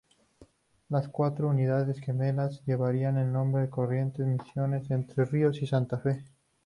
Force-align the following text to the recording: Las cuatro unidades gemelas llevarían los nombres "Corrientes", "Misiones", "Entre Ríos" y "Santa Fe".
Las 0.89 1.07
cuatro 1.09 1.47
unidades 1.47 1.99
gemelas 1.99 2.65
llevarían 2.65 3.17
los 3.17 3.27
nombres 3.27 3.69
"Corrientes", 3.69 4.25
"Misiones", 4.25 4.89
"Entre 4.89 5.25
Ríos" 5.25 5.61
y 5.61 5.67
"Santa 5.67 5.99
Fe". 5.99 6.25